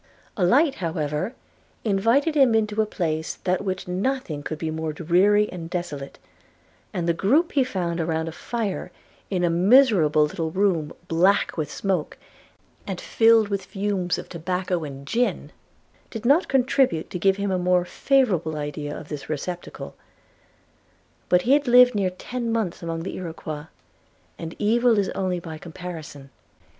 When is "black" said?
11.07-11.55